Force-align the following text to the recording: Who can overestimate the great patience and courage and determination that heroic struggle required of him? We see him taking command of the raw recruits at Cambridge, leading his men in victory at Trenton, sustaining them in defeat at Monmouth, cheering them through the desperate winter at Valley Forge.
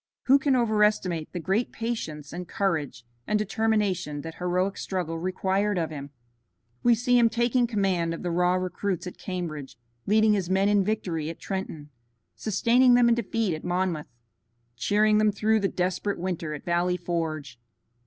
Who 0.23 0.39
can 0.39 0.55
overestimate 0.55 1.31
the 1.31 1.39
great 1.39 1.71
patience 1.71 2.33
and 2.33 2.47
courage 2.47 3.05
and 3.27 3.37
determination 3.37 4.21
that 4.21 4.33
heroic 4.39 4.75
struggle 4.79 5.19
required 5.19 5.77
of 5.77 5.91
him? 5.91 6.09
We 6.81 6.95
see 6.95 7.19
him 7.19 7.29
taking 7.29 7.67
command 7.67 8.11
of 8.15 8.23
the 8.23 8.31
raw 8.31 8.55
recruits 8.55 9.05
at 9.05 9.19
Cambridge, 9.19 9.77
leading 10.07 10.33
his 10.33 10.49
men 10.49 10.69
in 10.69 10.83
victory 10.83 11.29
at 11.29 11.39
Trenton, 11.39 11.91
sustaining 12.35 12.95
them 12.95 13.09
in 13.09 13.13
defeat 13.13 13.53
at 13.53 13.63
Monmouth, 13.63 14.07
cheering 14.75 15.19
them 15.19 15.31
through 15.31 15.59
the 15.59 15.67
desperate 15.67 16.17
winter 16.17 16.55
at 16.55 16.65
Valley 16.65 16.97
Forge. 16.97 17.59